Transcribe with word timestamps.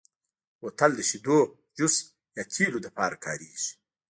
بوتل 0.59 0.91
د 0.95 1.01
شیدو، 1.09 1.37
جوس، 1.77 1.95
یا 2.37 2.43
تېلو 2.53 2.79
لپاره 2.85 3.15
کارېږي. 3.25 3.71